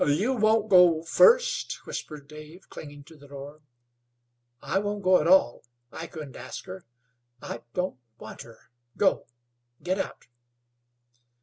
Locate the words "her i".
6.65-7.61